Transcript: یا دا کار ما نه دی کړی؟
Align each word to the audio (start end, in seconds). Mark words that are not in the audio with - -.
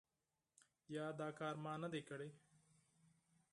یا 0.95 1.05
دا 1.19 1.29
کار 1.39 1.55
ما 1.63 1.73
نه 1.83 1.89
دی 1.93 2.01
کړی؟ 2.09 2.29